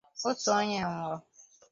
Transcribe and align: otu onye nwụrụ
otu 0.29 0.49
onye 0.57 0.79
nwụrụ 0.83 1.17